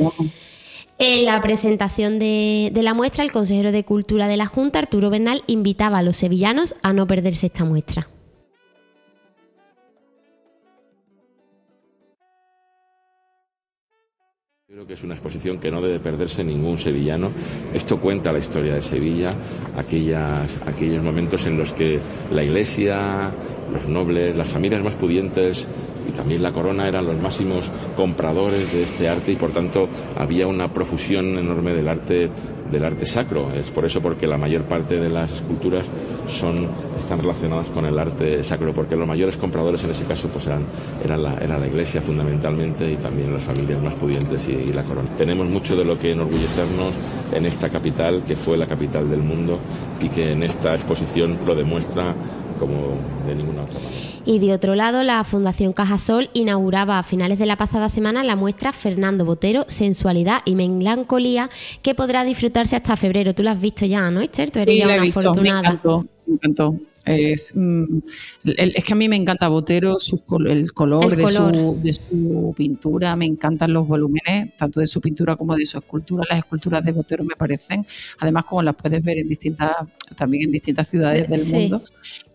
En 0.98 1.24
la 1.24 1.40
presentación 1.42 2.20
de, 2.20 2.70
la 2.72 2.94
muestra, 2.94 3.24
el 3.24 3.32
consejero 3.32 3.72
de 3.72 3.84
Cultura 3.84 4.28
de 4.28 4.36
la 4.36 4.46
Junta, 4.46 4.78
Arturo 4.78 5.10
Bernal, 5.10 5.42
invitaba 5.48 5.98
a 5.98 6.02
los 6.02 6.16
sevillanos 6.16 6.76
a 6.82 6.92
no 6.92 7.06
perderse 7.06 7.46
esta 7.46 7.64
muestra. 7.64 8.08
Creo 14.68 14.86
que 14.86 14.94
es 14.94 15.04
una 15.04 15.14
exposición 15.14 15.58
que 15.58 15.70
no 15.70 15.80
debe 15.80 16.00
perderse 16.00 16.42
ningún 16.42 16.78
sevillano. 16.78 17.30
Esto 17.72 18.00
cuenta 18.00 18.32
la 18.32 18.40
historia 18.40 18.74
de 18.74 18.82
Sevilla, 18.82 19.30
aquellas, 19.76 20.60
aquellos 20.66 21.02
momentos 21.02 21.46
en 21.46 21.56
los 21.56 21.72
que 21.72 22.00
la 22.32 22.42
Iglesia, 22.42 23.32
los 23.72 23.88
nobles, 23.88 24.36
las 24.36 24.48
familias 24.48 24.82
más 24.82 24.94
pudientes 24.94 25.66
y 26.08 26.12
también 26.12 26.42
la 26.42 26.52
corona 26.52 26.88
eran 26.88 27.06
los 27.06 27.20
máximos 27.20 27.70
compradores 27.96 28.72
de 28.72 28.82
este 28.82 29.08
arte 29.08 29.32
y 29.32 29.36
por 29.36 29.52
tanto 29.52 29.88
había 30.16 30.46
una 30.46 30.72
profusión 30.72 31.38
enorme 31.38 31.72
del 31.72 31.88
arte 31.88 32.30
del 32.70 32.84
arte 32.84 33.06
sacro. 33.06 33.52
Es 33.52 33.70
por 33.70 33.84
eso 33.84 34.00
porque 34.00 34.26
la 34.26 34.38
mayor 34.38 34.62
parte 34.62 34.98
de 34.98 35.08
las 35.08 35.30
esculturas 35.30 35.86
son 36.28 36.56
están 36.98 37.18
relacionadas 37.18 37.68
con 37.68 37.84
el 37.84 37.98
arte 37.98 38.42
sacro, 38.42 38.72
porque 38.72 38.96
los 38.96 39.06
mayores 39.06 39.36
compradores 39.36 39.84
en 39.84 39.90
ese 39.90 40.04
caso 40.06 40.28
pues 40.28 40.46
eran, 40.46 40.64
eran 41.04 41.22
la, 41.22 41.34
era 41.34 41.58
la 41.58 41.66
iglesia 41.66 42.00
fundamentalmente 42.00 42.90
y 42.90 42.96
también 42.96 43.32
las 43.32 43.42
familias 43.42 43.82
más 43.82 43.94
pudientes 43.94 44.48
y, 44.48 44.52
y 44.52 44.72
la 44.72 44.82
corona. 44.84 45.08
Tenemos 45.16 45.46
mucho 45.48 45.76
de 45.76 45.84
lo 45.84 45.98
que 45.98 46.12
enorgullecernos 46.12 46.94
en 47.32 47.44
esta 47.44 47.68
capital, 47.68 48.24
que 48.24 48.36
fue 48.36 48.56
la 48.56 48.66
capital 48.66 49.08
del 49.10 49.22
mundo 49.22 49.58
y 50.00 50.08
que 50.08 50.32
en 50.32 50.42
esta 50.44 50.72
exposición 50.72 51.38
lo 51.46 51.54
demuestra 51.54 52.14
como 52.58 52.74
de 53.26 53.34
ninguna 53.34 53.62
otra 53.62 53.74
manera. 53.80 54.14
Y 54.26 54.38
de 54.38 54.54
otro 54.54 54.74
lado, 54.74 55.02
la 55.02 55.22
Fundación 55.24 55.72
Cajasol 55.72 56.30
inauguraba 56.32 56.98
a 56.98 57.02
finales 57.02 57.38
de 57.38 57.46
la 57.46 57.56
pasada 57.56 57.88
semana 57.88 58.24
la 58.24 58.36
muestra 58.36 58.72
Fernando 58.72 59.24
Botero, 59.24 59.64
Sensualidad 59.68 60.40
y 60.44 60.54
Melancolía, 60.54 61.50
que 61.82 61.94
podrá 61.94 62.24
disfrutarse 62.24 62.76
hasta 62.76 62.96
febrero. 62.96 63.34
Tú 63.34 63.42
la 63.42 63.52
has 63.52 63.60
visto 63.60 63.84
ya, 63.84 64.10
¿no, 64.10 64.20
Esther? 64.20 64.50
Tú 64.50 64.60
eres 64.60 64.74
sí, 64.74 64.84
la 64.84 64.96
he 64.96 65.00
visto, 65.00 65.34
Me 65.34 65.48
encantó, 65.48 66.06
me 66.26 66.34
encantó. 66.34 66.74
Es, 67.04 67.52
mm, 67.54 67.98
es 68.44 68.84
que 68.84 68.92
a 68.92 68.96
mí 68.96 69.08
me 69.08 69.16
encanta 69.16 69.48
Botero, 69.48 69.96
el 70.46 70.72
color, 70.72 71.16
de, 71.16 71.28
Su, 71.28 71.78
de, 71.82 71.92
Su, 71.92 72.54
pintura, 72.56 73.14
me 73.14 73.26
encantan 73.26 73.72
los 73.72 73.86
volúmenes, 73.86 74.56
tanto 74.56 74.80
de 74.80 74.86
su 74.86 75.00
pintura 75.00 75.36
como 75.36 75.54
de 75.54 75.66
su 75.66 75.78
escultura. 75.78 76.24
Las 76.28 76.38
esculturas 76.38 76.82
de 76.84 76.92
Botero 76.92 77.24
me 77.24 77.36
parecen, 77.36 77.86
además 78.18 78.44
como 78.44 78.62
las 78.62 78.74
puedes 78.74 79.02
ver 79.02 79.18
en 79.18 79.28
distintas, 79.28 79.72
también 80.16 80.44
en 80.44 80.52
distintas 80.52 80.88
ciudades 80.88 81.28
del 81.28 81.44
mundo. 81.44 81.82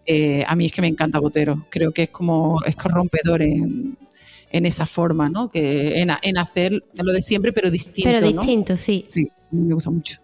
Eh, 0.06 0.44
a 0.48 0.56
mí 0.56 0.68
es 0.68 0.72
que 0.72 0.82
me 0.82 0.88
encanta 0.88 1.20
Botero, 1.20 1.66
creo 1.70 1.92
que 1.92 2.04
es 2.04 2.10
como 2.10 2.60
es 2.64 2.76
corrompedor 2.76 3.42
en, 3.42 3.98
en 4.52 4.66
esa 4.66 4.86
forma, 4.86 5.30
¿no? 5.30 5.50
Que 5.50 6.00
en, 6.02 6.12
en, 6.22 6.38
hacer 6.38 6.84
lo 6.94 7.12
de 7.12 7.22
siempre, 7.22 7.54
pero 7.54 7.72
distinto. 7.72 8.10
Pero 8.10 8.22
distinto, 8.22 8.78
sí. 8.78 9.06
Sí, 9.08 9.32
me 9.52 9.74
gusta 9.74 9.90
mucho. 9.90 10.20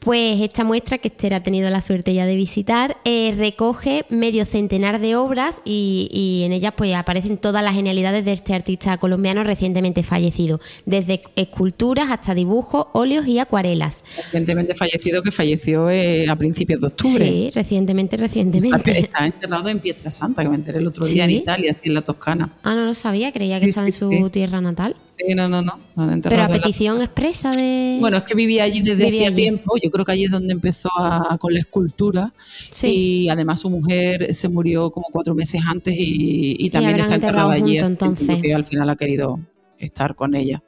Pues 0.00 0.40
esta 0.40 0.64
muestra, 0.64 0.96
que 0.96 1.08
Esther 1.08 1.34
ha 1.34 1.42
tenido 1.42 1.68
la 1.68 1.82
suerte 1.82 2.14
ya 2.14 2.24
de 2.24 2.34
visitar, 2.34 2.96
eh, 3.04 3.34
recoge 3.36 4.06
medio 4.08 4.46
centenar 4.46 4.98
de 4.98 5.14
obras 5.14 5.60
y, 5.62 6.42
en 6.46 6.52
ellas 6.52 6.72
pues 6.74 6.94
aparecen 6.94 7.36
todas 7.36 7.62
las 7.62 7.74
genialidades 7.74 8.24
de 8.24 8.32
este 8.32 8.54
artista 8.54 8.96
colombiano 8.96 9.44
recientemente 9.44 10.02
fallecido, 10.02 10.58
desde 10.86 11.20
esculturas 11.36 12.08
hasta 12.10 12.34
dibujos, 12.34 12.86
óleos 12.94 13.26
y 13.26 13.38
acuarelas. 13.38 14.02
Recientemente 14.16 14.74
fallecido, 14.74 15.22
que 15.22 15.32
falleció 15.32 15.90
eh, 15.90 16.26
a 16.30 16.34
principios 16.34 16.80
de 16.80 16.86
octubre. 16.86 17.26
Sí, 17.26 17.50
recientemente, 17.54 18.16
recientemente. 18.16 19.00
Está, 19.00 19.26
enterrado 19.26 19.68
en 19.68 19.80
Pietra 19.80 20.10
Santa, 20.10 20.42
que 20.42 20.48
me 20.48 20.56
enteré 20.56 20.78
el 20.78 20.86
otro 20.86 21.04
día 21.04 21.24
en 21.24 21.30
Italia, 21.30 21.72
así 21.72 21.88
en 21.90 21.94
la 21.94 22.02
Toscana. 22.02 22.48
Ah, 22.62 22.74
no 22.74 22.86
lo 22.86 22.94
sabía, 22.94 23.32
creía 23.32 23.60
que 23.60 23.66
estaba 23.68 23.86
en 23.86 23.92
su 23.92 24.30
tierra 24.30 24.62
natal. 24.62 24.96
Sí, 25.26 25.34
no, 25.34 25.48
no, 25.48 25.62
no. 25.62 25.78
Pero 26.22 26.42
a 26.42 26.48
petición 26.48 27.00
expresa 27.02 27.52
de... 27.52 27.98
Bueno, 28.00 28.18
es 28.18 28.22
que 28.24 28.34
vivía 28.34 28.64
allí 28.64 28.80
desde 28.80 29.06
hace 29.06 29.30
tiempo. 29.32 29.74
Yo 29.82 29.90
creo 29.90 30.04
que 30.04 30.12
allí 30.12 30.24
es 30.24 30.30
donde 30.30 30.52
empezó 30.52 30.90
con 31.38 31.52
la 31.52 31.60
escultura. 31.60 32.32
Sí. 32.70 33.24
Y 33.24 33.28
además 33.28 33.60
su 33.60 33.70
mujer 33.70 34.34
se 34.34 34.48
murió 34.48 34.90
como 34.90 35.06
cuatro 35.12 35.34
meses 35.34 35.60
antes 35.66 35.94
y, 35.96 36.70
también 36.70 37.00
está 37.00 37.16
enterrada 37.16 37.52
allí. 37.52 37.78
entonces. 37.78 38.40
Que 38.40 38.54
al 38.54 38.64
final 38.64 38.88
ha 38.88 38.96
querido 38.96 39.40
estar 39.78 40.14
con 40.14 40.34
ella. 40.34 40.62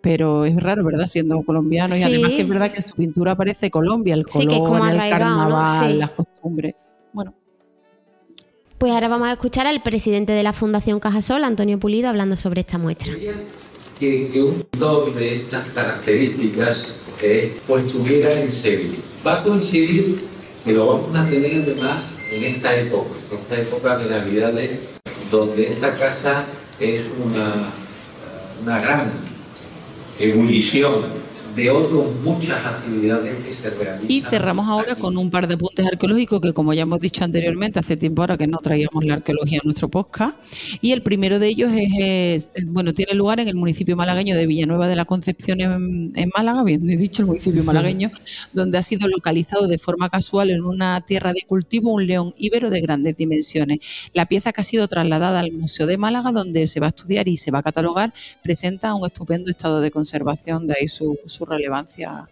Pero 0.00 0.46
es 0.46 0.56
raro, 0.56 0.84
¿verdad? 0.84 1.06
Siendo 1.06 1.42
colombiano. 1.42 1.96
Y 1.96 2.02
además 2.02 2.30
que 2.30 2.42
es 2.42 2.48
verdad 2.48 2.70
que 2.70 2.76
en 2.76 2.88
su 2.88 2.94
pintura 2.94 3.32
aparece 3.32 3.70
Colombia, 3.70 4.14
el 4.14 4.24
color, 4.26 4.58
como 4.58 4.86
el 4.86 4.98
carnaval, 4.98 5.98
las 5.98 6.10
costumbres. 6.10 6.74
Bueno, 7.12 7.34
pues 8.78 8.92
ahora 8.92 9.08
vamos 9.08 9.28
a 9.28 9.32
escuchar 9.32 9.66
al 9.66 9.82
presidente 9.82 10.32
de 10.32 10.42
la 10.42 10.54
Fundación 10.54 11.00
Cajasol, 11.00 11.44
Antonio 11.44 11.78
Pulido, 11.78 12.08
hablando 12.08 12.36
sobre 12.36 12.62
esta 12.62 12.78
muestra 12.78 13.12
que, 14.00 14.42
un 14.42 14.66
doble 14.78 15.20
de 15.20 15.36
estas 15.36 15.68
características 15.68 16.78
eh, 17.22 17.58
pues 17.66 17.84
estuviera 17.84 18.32
en 18.32 18.50
Sevilla. 18.50 18.98
Va 19.24 19.40
a 19.40 19.44
coincidir 19.44 20.24
que 20.64 20.72
lo 20.72 20.86
vamos 20.86 21.14
a 21.14 21.28
tener 21.28 21.62
además 21.62 22.04
en 22.32 22.44
esta 22.44 22.74
época, 22.74 23.10
en 23.30 23.38
esta 23.38 23.60
época 23.60 23.98
de 23.98 24.10
Navidades, 24.10 24.70
donde 25.30 25.72
esta 25.72 25.94
casa 25.94 26.46
es 26.78 27.02
una, 27.22 27.70
una 28.62 28.80
gran 28.80 29.12
ebullición 30.18 31.19
de 31.54 31.70
otras 31.70 32.14
muchas 32.22 32.64
actividades 32.64 33.34
que 33.44 33.54
se 33.54 33.70
realizan. 33.70 34.10
Y 34.10 34.20
cerramos 34.22 34.68
ahora 34.68 34.94
con 34.96 35.16
un 35.16 35.30
par 35.30 35.46
de 35.46 35.54
apuntes 35.54 35.86
arqueológicos 35.86 36.40
que, 36.40 36.52
como 36.52 36.72
ya 36.74 36.82
hemos 36.82 37.00
dicho 37.00 37.24
anteriormente, 37.24 37.78
hace 37.78 37.96
tiempo 37.96 38.22
ahora 38.22 38.36
que 38.36 38.46
no 38.46 38.58
traíamos 38.58 39.04
la 39.04 39.14
arqueología 39.14 39.58
en 39.62 39.66
nuestro 39.66 39.88
podcast. 39.88 40.36
Y 40.80 40.92
el 40.92 41.02
primero 41.02 41.38
de 41.38 41.48
ellos 41.48 41.70
es, 41.74 42.50
bueno, 42.66 42.92
tiene 42.92 43.14
lugar 43.14 43.40
en 43.40 43.48
el 43.48 43.54
municipio 43.54 43.96
malagueño 43.96 44.36
de 44.36 44.46
Villanueva 44.46 44.88
de 44.88 44.96
la 44.96 45.04
Concepción 45.04 45.60
en, 45.60 46.30
Málaga, 46.36 46.62
bien 46.62 46.86
dicho, 46.98 47.22
el 47.22 47.26
municipio 47.26 47.64
malagueño, 47.64 48.10
donde 48.52 48.78
ha 48.78 48.82
sido 48.82 49.08
localizado 49.08 49.66
de 49.66 49.78
forma 49.78 50.08
casual 50.10 50.50
en 50.50 50.64
una 50.64 51.00
tierra 51.00 51.32
de 51.32 51.42
cultivo 51.46 51.92
un 51.92 52.06
león 52.06 52.34
íbero 52.38 52.70
de 52.70 52.80
grandes 52.80 53.16
dimensiones. 53.16 53.80
La 54.12 54.26
pieza 54.26 54.52
que 54.52 54.60
ha 54.60 54.64
sido 54.64 54.86
trasladada 54.88 55.40
al 55.40 55.52
Museo 55.52 55.86
de 55.86 55.96
Málaga, 55.96 56.32
donde 56.32 56.68
se 56.68 56.80
va 56.80 56.86
a 56.86 56.90
estudiar 56.90 57.28
y 57.28 57.36
se 57.36 57.50
va 57.50 57.60
a 57.60 57.62
catalogar, 57.62 58.12
presenta 58.42 58.94
un 58.94 59.06
estupendo 59.06 59.50
estado 59.50 59.80
de 59.80 59.90
conservación, 59.90 60.66
de 60.66 60.74
ahí 60.78 60.88
su 60.88 61.18
su 61.26 61.39
relevancia. 61.46 62.28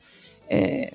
Eh, 0.48 0.92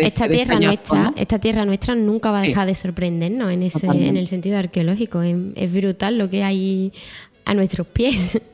esta 0.00 0.28
tierra 0.28 0.58
nuestra, 0.58 1.12
esta 1.16 1.38
tierra 1.38 1.64
nuestra 1.66 1.94
nunca 1.94 2.30
va 2.30 2.38
a 2.38 2.42
dejar 2.42 2.66
de 2.66 2.74
sorprendernos 2.74 3.52
en 3.52 3.62
ese, 3.62 3.86
en 3.86 4.16
el 4.16 4.28
sentido 4.28 4.56
arqueológico. 4.56 5.22
es 5.22 5.72
brutal 5.72 6.16
lo 6.16 6.30
que 6.30 6.42
hay 6.42 6.92
a 7.44 7.54
nuestros 7.54 7.86
pies. 7.86 8.40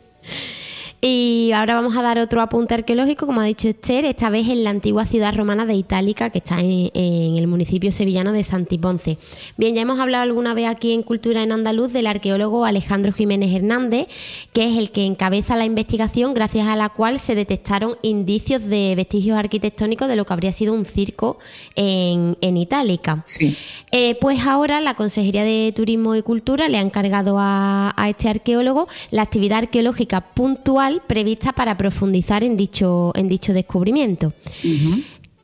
Y 1.04 1.41
ahora 1.54 1.74
vamos 1.74 1.96
a 1.96 2.02
dar 2.02 2.18
otro 2.18 2.40
apunte 2.40 2.74
arqueológico, 2.74 3.26
como 3.26 3.40
ha 3.40 3.44
dicho 3.44 3.68
Esther, 3.68 4.04
esta 4.04 4.30
vez 4.30 4.48
en 4.48 4.64
la 4.64 4.70
antigua 4.70 5.06
ciudad 5.06 5.34
romana 5.34 5.66
de 5.66 5.74
Itálica, 5.74 6.30
que 6.30 6.38
está 6.38 6.60
en, 6.60 6.90
el 6.94 7.46
municipio 7.46 7.92
sevillano 7.92 8.32
de 8.32 8.44
Santiponce. 8.44 9.18
Bien, 9.56 9.74
ya 9.74 9.82
hemos 9.82 10.00
hablado 10.00 10.24
alguna 10.24 10.54
vez 10.54 10.68
aquí 10.68 10.92
en 10.92 11.02
Cultura 11.02 11.42
en 11.42 11.52
Andaluz 11.52 11.92
del 11.92 12.06
arqueólogo 12.06 12.64
Alejandro 12.64 13.12
Jiménez 13.12 13.54
Hernández, 13.54 14.06
que 14.52 14.70
es 14.70 14.78
el 14.78 14.90
que 14.90 15.04
encabeza 15.04 15.56
la 15.56 15.64
investigación, 15.64 16.32
gracias 16.32 16.68
a 16.68 16.76
la 16.76 16.88
cual 16.88 17.20
se 17.20 17.34
detectaron 17.34 17.96
indicios 18.02 18.64
de 18.64 18.94
vestigios 18.96 19.36
arquitectónicos 19.36 20.08
de 20.08 20.16
lo 20.16 20.24
que 20.24 20.32
habría 20.32 20.52
sido 20.52 20.72
un 20.74 20.86
circo 20.86 21.38
en, 21.74 22.36
Itálica. 22.56 23.24
Sí. 23.26 23.56
Eh, 23.90 24.16
pues 24.20 24.46
ahora 24.46 24.80
la 24.80 24.94
Consejería 24.94 25.42
de 25.42 25.72
Turismo 25.74 26.14
y 26.14 26.22
Cultura 26.22 26.68
le 26.68 26.78
ha 26.78 26.82
encargado 26.82 27.36
a 27.38 27.94
este 28.08 28.28
arqueólogo 28.28 28.88
la 29.10 29.22
actividad 29.22 29.58
arqueológica 29.58 30.20
puntual 30.20 31.02
prevista 31.06 31.41
para 31.50 31.76
profundizar 31.76 32.44
en 32.44 32.56
dicho, 32.56 33.10
en 33.16 33.28
dicho 33.28 33.52
descubrimiento. 33.52 34.32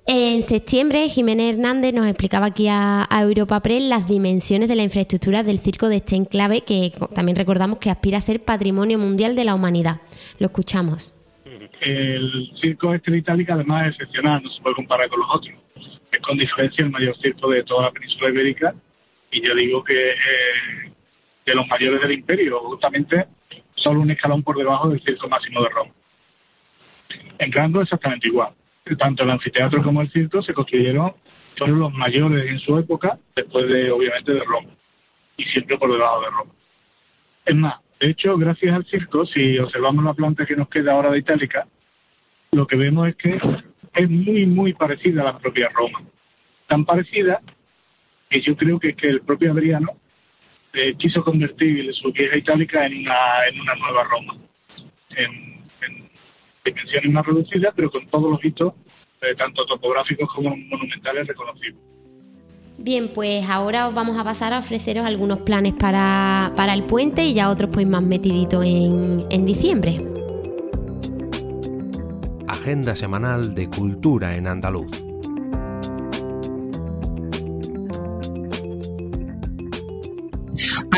En 0.07 0.43
septiembre, 0.43 1.09
Jiménez 1.09 1.55
Hernández 1.55 1.93
nos 1.93 2.07
explicaba 2.07 2.47
aquí 2.47 2.67
a, 2.71 3.07
Europa 3.11 3.61
Press 3.61 3.83
las 3.83 4.09
dimensiones 4.09 4.69
de 4.69 4.77
la 4.77 4.85
infraestructura 4.85 5.43
del 5.43 5.59
circo 5.59 5.89
de 5.89 5.97
este 5.97 6.15
enclave, 6.15 6.63
que 6.63 6.93
también 7.15 7.37
recordamos 7.37 7.79
que 7.79 7.91
aspira 7.91 8.19
a 8.19 8.21
ser 8.21 8.43
patrimonio 8.43 8.99
mundial 8.99 9.35
de 9.35 9.45
la 9.45 9.55
humanidad. 9.55 10.01
Lo 10.39 10.47
escuchamos. 10.47 11.13
El 11.81 12.51
circo 12.61 12.95
este 12.95 13.11
de 13.11 13.19
Itálica, 13.19 13.55
además, 13.55 13.89
es 13.89 13.95
excepcional, 13.95 14.43
no 14.43 14.51
se 14.51 14.63
puede 14.63 14.77
comparar 14.77 15.09
con 15.09 15.21
los 15.21 15.29
otros. 15.31 15.55
Es 16.11 16.21
con 16.21 16.39
diferencia 16.39 16.85
el 16.85 16.91
mayor 16.91 17.15
circo 17.21 17.51
de 17.51 17.63
toda 17.65 17.83
la 17.83 17.91
península 17.91 18.31
ibérica 18.31 18.75
y 19.31 19.47
yo 19.47 19.55
digo 19.55 19.85
que 19.85 20.11
eh, 20.11 20.93
de 21.45 21.55
los 21.55 21.67
mayores 21.69 22.01
del 22.01 22.13
imperio, 22.13 22.61
justamente 22.61 23.27
solo 23.79 24.01
un 24.01 24.11
escalón 24.11 24.43
por 24.43 24.57
debajo 24.57 24.89
del 24.89 25.03
circo 25.03 25.29
máximo 25.29 25.63
de 25.63 25.69
Roma. 25.69 25.93
En 27.39 27.77
exactamente 27.77 28.29
igual. 28.29 28.53
Tanto 28.99 29.23
el 29.23 29.31
anfiteatro 29.31 29.83
como 29.83 30.01
el 30.01 30.11
circo 30.11 30.43
se 30.43 30.55
construyeron, 30.55 31.13
fueron 31.57 31.79
los 31.79 31.93
mayores 31.93 32.51
en 32.51 32.59
su 32.59 32.79
época, 32.79 33.19
después 33.37 33.69
de, 33.69 33.91
obviamente, 33.91 34.33
de 34.33 34.45
Roma. 34.45 34.71
Y 35.37 35.45
siempre 35.45 35.77
por 35.77 35.93
debajo 35.93 36.21
de 36.23 36.31
Roma. 36.31 36.53
Es 37.45 37.55
más, 37.55 37.75
de 38.01 38.11
hecho, 38.11 38.37
gracias 38.37 38.75
al 38.75 38.87
circo, 38.87 39.27
si 39.27 39.59
observamos 39.59 40.05
la 40.05 40.15
planta 40.15 40.47
que 40.47 40.57
nos 40.57 40.69
queda 40.69 40.93
ahora 40.93 41.11
de 41.11 41.19
Itálica, 41.19 41.67
lo 42.53 42.67
que 42.67 42.77
vemos 42.77 43.09
es 43.09 43.17
que 43.17 43.39
es 43.95 44.11
muy, 44.11 44.47
muy 44.47 44.73
parecida 44.73 45.23
a 45.23 45.25
la 45.25 45.39
propia 45.39 45.69
Roma. 45.75 46.03
Tan 46.67 46.85
parecida 46.85 47.41
que 48.31 48.41
yo 48.41 48.57
creo 48.57 48.79
que, 48.79 48.95
que 48.95 49.09
el 49.09 49.21
propio 49.21 49.53
Adriano 49.53 49.98
eh, 50.79 50.95
quiso 50.97 51.25
convertir 51.25 51.93
su 51.93 52.13
vieja 52.13 52.39
itálica 52.39 52.87
en 52.87 52.99
una, 52.99 53.17
en 53.51 53.61
una 53.61 53.75
nueva 53.75 54.05
Roma, 54.05 54.37
en, 55.17 55.59
dimensiones 56.65 57.11
más 57.11 57.27
reducidas, 57.27 57.73
pero 57.75 57.91
con 57.91 58.07
todos 58.09 58.31
los 58.31 58.45
hitos, 58.45 58.75
eh, 59.23 59.35
tanto 59.37 59.67
topográficos 59.67 60.33
como 60.33 60.55
monumentales, 60.57 61.27
reconocidos. 61.27 61.81
Bien, 62.77 63.11
pues 63.13 63.49
ahora 63.51 63.89
os 63.89 63.95
vamos 63.95 64.17
a 64.19 64.23
pasar 64.23 64.53
a 64.53 64.61
ofreceros 64.61 65.05
algunos 65.05 65.41
planes 65.41 65.73
para, 65.73 66.53
para 66.55 66.75
el 66.75 66.85
puente 66.85 67.25
y 67.25 67.35
ya 67.35 67.51
otros 67.51 67.71
pues 67.73 67.87
más 67.87 68.03
metiditos 68.03 68.65
en, 68.65 69.27
en 69.31 69.47
diciembre. 69.47 70.01
Agenda 72.47 72.95
semanal 72.95 73.55
de 73.57 73.69
cultura 73.69 74.37
en 74.37 74.47
andaluz. 74.47 75.08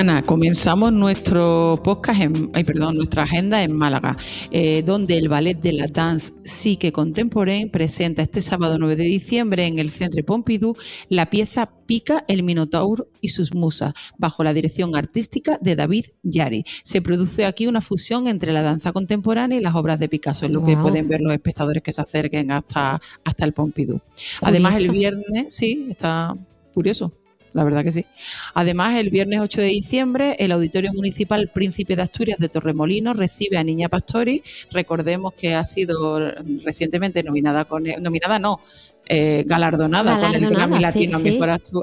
Ana, 0.01 0.23
comenzamos 0.23 0.95
nuestro 0.95 1.79
podcast, 1.85 2.23
en, 2.23 2.51
ay, 2.55 2.65
perdón, 2.65 2.97
nuestra 2.97 3.25
agenda 3.25 3.63
en 3.63 3.73
Málaga, 3.73 4.17
eh, 4.51 4.83
donde 4.83 5.19
el 5.19 5.29
Ballet 5.29 5.61
de 5.61 5.75
la 5.75 5.89
Danse 5.89 6.33
Psique 6.43 6.91
Contemporain 6.91 7.71
presenta 7.71 8.23
este 8.23 8.41
sábado 8.41 8.79
9 8.79 8.97
de 8.97 9.05
diciembre 9.05 9.67
en 9.67 9.79
el 9.79 9.91
Centro 9.91 10.25
Pompidou 10.25 10.75
la 11.11 11.29
pieza 11.29 11.71
Pica 11.85 12.25
el 12.29 12.45
Minotauro 12.45 13.09
y 13.21 13.29
sus 13.29 13.53
musas, 13.53 13.93
bajo 14.17 14.43
la 14.43 14.55
dirección 14.55 14.97
artística 14.97 15.59
de 15.61 15.77
David 15.77 16.07
Yari. 16.23 16.65
Se 16.83 17.03
produce 17.03 17.45
aquí 17.45 17.67
una 17.67 17.83
fusión 17.83 18.27
entre 18.27 18.55
la 18.55 18.63
danza 18.63 18.93
contemporánea 18.93 19.59
y 19.59 19.63
las 19.63 19.75
obras 19.75 20.01
de 20.01 20.09
Picasso, 20.09 20.47
es 20.47 20.51
lo 20.51 20.65
que 20.65 20.79
pueden 20.79 21.09
ver 21.09 21.21
los 21.21 21.35
espectadores 21.35 21.83
que 21.83 21.93
se 21.93 22.01
acerquen 22.01 22.53
hasta, 22.53 23.03
hasta 23.23 23.45
el 23.45 23.53
Pompidou. 23.53 24.01
Además, 24.41 24.81
el 24.81 24.93
viernes, 24.93 25.55
sí, 25.55 25.89
está 25.91 26.35
curioso 26.73 27.20
la 27.53 27.65
verdad 27.65 27.85
que 27.85 27.93
sí. 27.93 28.07
Además, 28.55 28.97
el 28.97 29.11
viernes 29.11 29.41
8 29.41 29.61
de 29.61 29.67
diciembre, 29.69 30.37
el 30.39 30.53
Auditorio 30.53 30.93
Municipal 30.93 31.51
Príncipe 31.53 31.97
de 31.97 32.03
Asturias 32.03 32.39
de 32.39 32.49
Torremolinos 32.49 33.17
recibe 33.17 33.57
a 33.57 33.65
Niña 33.65 33.89
Pastori. 33.89 34.43
Recordemos 34.71 35.35
que 35.35 35.55
ha 35.55 35.65
sido 35.65 36.33
recientemente 36.65 37.23
nominada 37.23 37.65
con 37.65 37.85
nominada 38.01 38.39
no, 38.39 38.61
eh, 39.09 39.45
galardonada, 39.47 40.21
con 40.21 40.35
el 40.35 40.51
Grammy 40.51 40.79
Latino 40.79 41.19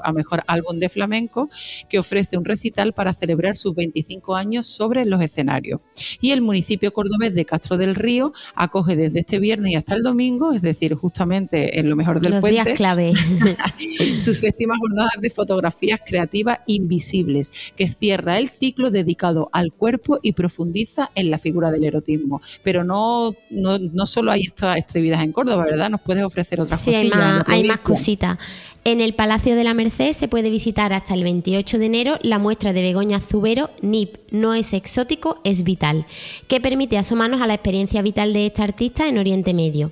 a, 0.04 0.14
mejor, 0.14 0.44
álbum 0.48 0.80
de 0.80 0.88
flamenco, 0.90 1.50
que 1.90 2.00
ofrece 2.00 2.38
un 2.38 2.46
recital 2.46 2.94
para 2.94 3.14
celebrar 3.14 3.58
sus 3.58 3.76
25 3.76 4.36
años 4.36 4.66
sobre 4.68 5.06
los 5.06 5.22
escenarios. 5.22 5.82
Y 6.22 6.32
el 6.32 6.42
municipio 6.42 6.94
cordobés 6.94 7.36
de 7.36 7.46
Castro 7.46 7.78
del 7.78 7.96
Río 7.96 8.34
acoge 8.56 8.96
desde 8.96 9.20
este 9.20 9.40
viernes 9.40 9.74
y 9.74 9.76
hasta 9.76 9.96
el 9.96 10.04
domingo, 10.04 10.54
es 10.54 10.62
decir, 10.62 10.94
justamente 10.94 11.80
en 11.80 11.90
lo 11.90 11.96
mejor 11.96 12.22
del 12.22 12.32
los 12.32 12.42
puente, 12.42 12.64
días 12.64 12.78
clave. 12.78 13.14
sus 14.18 14.38
séptimas 14.38 14.78
jornadas 14.80 15.14
de 15.20 15.30
fotografías 15.30 16.00
creativas 16.06 16.60
invisibles, 16.66 17.74
que 17.76 17.90
cierra 17.90 18.38
el 18.38 18.50
ciclo 18.50 18.90
dedicado 18.90 19.50
al 19.52 19.74
cuerpo 19.74 20.20
y 20.22 20.32
profundiza 20.32 21.12
en 21.16 21.30
la 21.30 21.38
figura 21.38 21.72
del 21.72 21.84
erotismo. 21.84 22.42
Pero 22.64 22.84
no, 22.84 23.34
no, 23.50 24.06
solo 24.06 24.32
hay 24.32 24.44
estas 24.44 24.78
actividades 24.78 25.26
en 25.26 25.32
Córdoba, 25.32 25.66
¿verdad? 25.66 25.90
Nos 25.90 26.02
puedes 26.02 26.24
ofrecer 26.24 26.62
otras 26.62 26.84
cosas 26.84 27.07
hay 27.14 27.64
más 27.64 27.80
cositas. 27.80 28.38
En 28.84 29.02
el 29.02 29.14
Palacio 29.14 29.58
de 29.58 29.66
la 29.66 29.74
Merced 29.74 30.14
se 30.14 30.30
puede 30.30 30.50
visitar 30.50 30.94
hasta 30.94 31.14
el 31.14 31.24
28 31.24 31.78
de 31.78 31.86
enero 31.86 32.20
la 32.22 32.40
muestra 32.40 32.72
de 32.72 32.82
Begoña 32.82 33.20
Zubero, 33.20 33.70
NIP, 33.82 34.16
no 34.32 34.54
es 34.54 34.72
exótico, 34.72 35.42
es 35.44 35.64
vital, 35.64 36.06
que 36.48 36.62
permite 36.62 36.98
asomarnos 36.98 37.42
a 37.42 37.48
la 37.48 37.56
experiencia 37.56 38.02
vital 38.02 38.32
de 38.32 38.46
esta 38.46 38.64
artista 38.64 39.10
en 39.10 39.18
Oriente 39.18 39.54
Medio. 39.54 39.92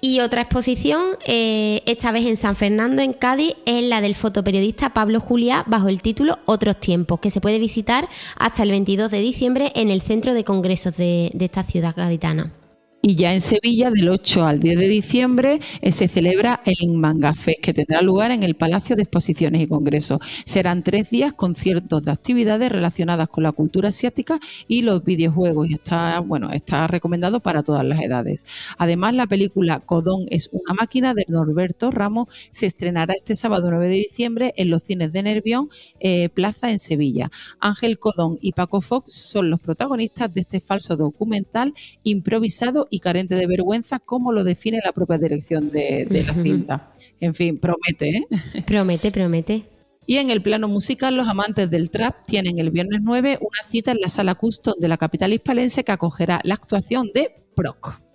Y 0.00 0.20
otra 0.20 0.40
exposición, 0.40 1.18
eh, 1.26 1.82
esta 1.84 2.12
vez 2.12 2.26
en 2.26 2.38
San 2.38 2.56
Fernando, 2.56 3.02
en 3.02 3.12
Cádiz, 3.12 3.56
es 3.66 3.84
la 3.84 4.00
del 4.00 4.14
fotoperiodista 4.14 4.94
Pablo 4.94 5.20
Juliá 5.20 5.64
bajo 5.66 5.88
el 5.88 6.00
título 6.00 6.38
Otros 6.46 6.80
tiempos, 6.80 7.20
que 7.20 7.30
se 7.30 7.42
puede 7.42 7.58
visitar 7.58 8.08
hasta 8.38 8.62
el 8.62 8.70
22 8.70 9.10
de 9.10 9.20
diciembre 9.20 9.72
en 9.74 9.90
el 9.90 10.00
Centro 10.00 10.32
de 10.32 10.44
Congresos 10.44 10.96
de, 10.96 11.30
de 11.34 11.44
esta 11.44 11.62
ciudad 11.62 11.94
gaditana. 11.94 12.54
Y 13.02 13.16
ya 13.16 13.32
en 13.32 13.40
Sevilla, 13.40 13.90
del 13.90 14.08
8 14.10 14.44
al 14.44 14.60
10 14.60 14.78
de 14.78 14.88
diciembre, 14.88 15.60
eh, 15.80 15.92
se 15.92 16.06
celebra 16.06 16.62
el 16.66 16.90
Manga 16.90 17.32
Fest, 17.32 17.60
que 17.62 17.72
tendrá 17.72 18.02
lugar 18.02 18.30
en 18.30 18.42
el 18.42 18.56
Palacio 18.56 18.94
de 18.94 19.02
Exposiciones 19.02 19.62
y 19.62 19.66
Congresos. 19.66 20.18
Serán 20.44 20.82
tres 20.82 21.08
días 21.08 21.32
con 21.32 21.54
ciertos 21.54 22.04
de 22.04 22.10
actividades 22.10 22.70
relacionadas 22.70 23.28
con 23.28 23.42
la 23.44 23.52
cultura 23.52 23.88
asiática 23.88 24.38
y 24.68 24.82
los 24.82 25.02
videojuegos. 25.02 25.70
Y 25.70 25.74
está, 25.74 26.20
bueno, 26.20 26.50
está 26.52 26.86
recomendado 26.88 27.40
para 27.40 27.62
todas 27.62 27.84
las 27.84 28.00
edades. 28.02 28.44
Además, 28.76 29.14
la 29.14 29.26
película 29.26 29.80
Codón 29.80 30.26
es 30.28 30.50
una 30.52 30.74
máquina 30.74 31.14
de 31.14 31.24
Norberto 31.28 31.90
Ramos 31.90 32.28
se 32.50 32.66
estrenará 32.66 33.14
este 33.14 33.34
sábado 33.34 33.70
9 33.70 33.88
de 33.88 33.94
diciembre 33.94 34.54
en 34.56 34.70
los 34.70 34.82
cines 34.82 35.12
de 35.12 35.22
Nervión, 35.22 35.68
eh, 36.00 36.28
Plaza 36.28 36.70
en 36.70 36.78
Sevilla. 36.78 37.30
Ángel 37.60 37.98
Codón 37.98 38.38
y 38.40 38.52
Paco 38.52 38.80
Fox 38.80 39.14
son 39.14 39.50
los 39.50 39.60
protagonistas 39.60 40.32
de 40.32 40.42
este 40.42 40.60
falso 40.60 40.96
documental 40.96 41.74
improvisado 42.02 42.88
y 42.90 43.00
carente 43.00 43.34
de 43.34 43.46
vergüenza, 43.46 43.98
como 43.98 44.32
lo 44.32 44.44
define 44.44 44.80
la 44.84 44.92
propia 44.92 45.18
dirección 45.18 45.70
de, 45.70 46.06
la 46.26 46.34
cinta. 46.34 46.92
En 47.20 47.34
fin, 47.34 47.58
promete, 47.58 48.08
¿eh? 48.10 48.26
Promete, 48.66 49.10
promete. 49.10 49.64
Y 50.06 50.16
en 50.16 50.30
el 50.30 50.42
plano 50.42 50.66
musical, 50.66 51.16
los 51.16 51.28
amantes 51.28 51.70
del 51.70 51.90
trap 51.90 52.26
tienen 52.26 52.58
el 52.58 52.70
viernes 52.70 53.00
9 53.02 53.38
una 53.40 53.62
cita 53.64 53.92
en 53.92 53.98
la 54.00 54.08
sala 54.08 54.34
Custom 54.34 54.74
de 54.78 54.88
la 54.88 54.96
capital 54.96 55.32
hispalense 55.32 55.84
que 55.84 55.92
acogerá 55.92 56.40
la 56.42 56.54
actuación 56.54 57.10
de 57.14 57.34
Proc. 57.54 58.09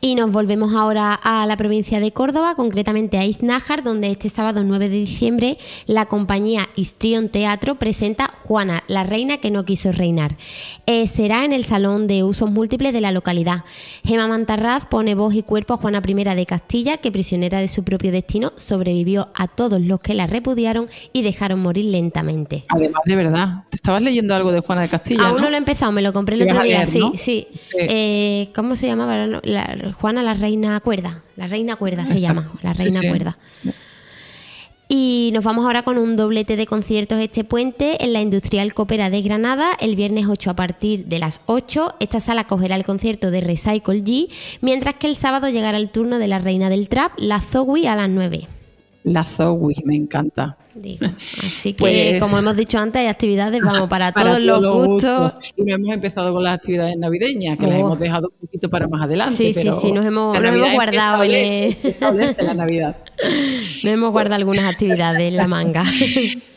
Y 0.00 0.14
nos 0.14 0.30
volvemos 0.30 0.74
ahora 0.74 1.14
a 1.14 1.46
la 1.46 1.56
provincia 1.56 2.00
de 2.00 2.12
Córdoba, 2.12 2.54
concretamente 2.54 3.18
a 3.18 3.24
Iznájar, 3.24 3.82
donde 3.82 4.10
este 4.10 4.28
sábado 4.28 4.62
9 4.64 4.88
de 4.88 4.96
diciembre 4.96 5.58
la 5.86 6.06
compañía 6.06 6.68
Histrión 6.76 7.28
Teatro 7.28 7.76
presenta 7.76 8.32
Juana, 8.44 8.84
la 8.88 9.04
reina 9.04 9.38
que 9.38 9.50
no 9.50 9.64
quiso 9.64 9.92
reinar. 9.92 10.36
Eh, 10.86 11.06
será 11.06 11.44
en 11.44 11.52
el 11.52 11.64
Salón 11.64 12.06
de 12.06 12.24
Usos 12.24 12.50
Múltiples 12.50 12.92
de 12.92 13.00
la 13.00 13.12
localidad. 13.12 13.64
Gema 14.04 14.28
Mantarraz 14.28 14.86
pone 14.86 15.14
voz 15.14 15.34
y 15.34 15.42
cuerpo 15.42 15.74
a 15.74 15.76
Juana 15.76 16.02
I 16.06 16.14
de 16.14 16.46
Castilla, 16.46 16.98
que 16.98 17.12
prisionera 17.12 17.58
de 17.58 17.68
su 17.68 17.84
propio 17.84 18.12
destino 18.12 18.52
sobrevivió 18.56 19.28
a 19.34 19.48
todos 19.48 19.80
los 19.80 20.00
que 20.00 20.14
la 20.14 20.26
repudiaron 20.26 20.88
y 21.12 21.22
dejaron 21.22 21.60
morir 21.60 21.86
lentamente. 21.86 22.64
Además, 22.68 23.02
de 23.04 23.16
verdad, 23.16 23.64
te 23.70 23.76
estabas 23.76 24.02
leyendo 24.02 24.34
algo 24.34 24.52
de 24.52 24.60
Juana 24.60 24.82
de 24.82 24.88
Castilla. 24.88 25.28
Aún 25.28 25.40
no, 25.40 25.48
lo 25.48 25.54
he 25.54 25.58
empezado, 25.58 25.92
me 25.92 26.02
lo 26.02 26.12
compré 26.12 26.36
el 26.36 26.42
otro 26.42 26.62
día, 26.62 26.86
sí, 26.86 27.02
sí. 27.16 27.48
Eh, 27.78 28.50
¿Cómo 28.54 28.76
se 28.76 28.86
llamaba? 28.86 29.40
Juana 30.00 30.22
la 30.22 30.34
Reina 30.34 30.78
Cuerda, 30.80 31.22
la 31.36 31.46
Reina 31.46 31.76
Cuerda 31.76 32.06
se 32.06 32.18
llama, 32.18 32.52
la 32.62 32.72
Reina 32.72 33.00
Cuerda. 33.00 33.38
Y 34.86 35.30
nos 35.32 35.42
vamos 35.42 35.64
ahora 35.64 35.82
con 35.82 35.96
un 35.96 36.14
doblete 36.14 36.56
de 36.56 36.66
conciertos 36.66 37.18
este 37.18 37.42
puente 37.42 38.04
en 38.04 38.12
la 38.12 38.20
Industrial 38.20 38.74
Copera 38.74 39.08
de 39.08 39.22
Granada 39.22 39.70
el 39.80 39.96
viernes 39.96 40.26
8 40.28 40.50
a 40.50 40.56
partir 40.56 41.06
de 41.06 41.18
las 41.18 41.40
8. 41.46 41.94
Esta 42.00 42.20
sala 42.20 42.44
cogerá 42.44 42.76
el 42.76 42.84
concierto 42.84 43.30
de 43.30 43.40
Recycle 43.40 44.04
G, 44.04 44.28
mientras 44.60 44.96
que 44.96 45.06
el 45.06 45.16
sábado 45.16 45.48
llegará 45.48 45.78
el 45.78 45.90
turno 45.90 46.18
de 46.18 46.28
la 46.28 46.38
Reina 46.38 46.68
del 46.68 46.88
Trap, 46.88 47.12
la 47.16 47.40
Zowie, 47.40 47.88
a 47.88 47.96
las 47.96 48.10
9. 48.10 48.46
La 49.04 49.24
Zoe, 49.24 49.74
me 49.84 49.96
encanta. 49.96 50.58
Así 51.38 51.72
que, 51.72 51.78
pues, 51.78 52.20
como 52.20 52.38
hemos 52.38 52.56
dicho 52.56 52.78
antes, 52.78 53.00
hay 53.00 53.06
actividades, 53.06 53.60
vamos, 53.62 53.88
para, 53.88 54.12
todos, 54.12 54.40
los 54.40 54.86
gustos. 54.86 55.36
Y 55.56 55.62
no 55.62 55.74
hemos 55.74 55.88
empezado 55.88 56.32
con 56.32 56.42
las 56.42 56.54
actividades 56.54 56.96
navideñas, 56.96 57.58
que 57.58 57.66
las 57.66 57.76
oh. 57.76 57.80
hemos 57.80 57.98
dejado 57.98 58.32
un 58.32 58.46
poquito 58.46 58.68
para 58.68 58.88
más 58.88 59.02
adelante. 59.02 59.36
Sí, 59.36 59.54
sí, 59.54 59.68
sí, 59.80 59.92
nos 59.92 60.04
hemos, 60.04 60.36
guardado 60.74 61.24
en 61.24 61.76
la 62.46 62.54
Navidad. 62.54 62.96
Nos 63.84 63.92
hemos 63.92 64.10
guardado 64.10 64.36
algunas 64.36 64.64
actividades 64.64 65.22
en 65.22 65.36
la 65.36 65.46
manga. 65.46 65.84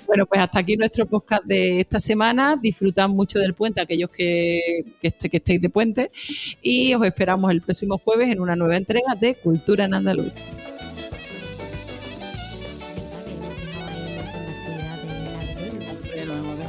Bueno, 0.08 0.26
pues 0.26 0.40
hasta 0.40 0.60
aquí 0.60 0.78
nuestro 0.78 1.06
podcast 1.06 1.44
de 1.44 1.82
esta 1.82 2.00
semana. 2.00 2.58
Disfrutan 2.60 3.12
mucho 3.12 3.40
del 3.40 3.54
puente 3.54 3.82
aquellos 3.82 4.10
que, 4.10 4.86
que, 5.02 5.12
que 5.12 5.38
estéis 5.38 5.62
de 5.62 5.70
puente 5.70 6.10
y 6.62 6.94
os 6.94 7.06
esperamos 7.06 7.52
el 7.52 7.62
próximo 7.62 7.98
jueves 7.98 8.30
en 8.30 8.40
una 8.40 8.56
nueva 8.56 8.78
entrega 8.78 9.16
de 9.20 9.36
Cultura 9.36 9.84
en 9.84 9.94
Andaluz. 9.94 10.32